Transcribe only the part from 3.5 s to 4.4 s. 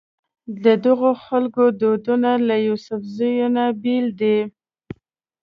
نه بېل دي.